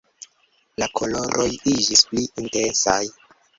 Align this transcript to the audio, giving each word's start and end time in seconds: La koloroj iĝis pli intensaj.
La 0.83 0.87
koloroj 1.01 1.47
iĝis 1.73 2.03
pli 2.11 2.25
intensaj. 2.47 3.01